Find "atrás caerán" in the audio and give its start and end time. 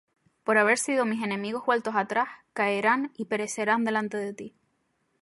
1.95-3.11